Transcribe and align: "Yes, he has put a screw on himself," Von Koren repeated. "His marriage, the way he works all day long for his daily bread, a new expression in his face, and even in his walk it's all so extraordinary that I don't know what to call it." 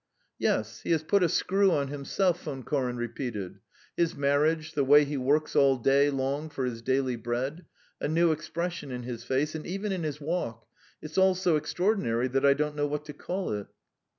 "Yes, 0.39 0.81
he 0.81 0.89
has 0.93 1.03
put 1.03 1.21
a 1.21 1.29
screw 1.29 1.69
on 1.69 1.89
himself," 1.89 2.41
Von 2.45 2.63
Koren 2.63 2.97
repeated. 2.97 3.59
"His 3.95 4.15
marriage, 4.15 4.73
the 4.73 4.83
way 4.83 5.05
he 5.05 5.15
works 5.15 5.55
all 5.55 5.77
day 5.77 6.09
long 6.09 6.49
for 6.49 6.65
his 6.65 6.81
daily 6.81 7.15
bread, 7.15 7.65
a 7.99 8.07
new 8.07 8.31
expression 8.31 8.89
in 8.89 9.03
his 9.03 9.23
face, 9.23 9.53
and 9.53 9.67
even 9.67 9.91
in 9.91 10.01
his 10.01 10.19
walk 10.19 10.65
it's 11.03 11.19
all 11.19 11.35
so 11.35 11.55
extraordinary 11.55 12.27
that 12.29 12.43
I 12.47 12.55
don't 12.55 12.75
know 12.75 12.87
what 12.87 13.05
to 13.05 13.13
call 13.13 13.51
it." 13.53 13.67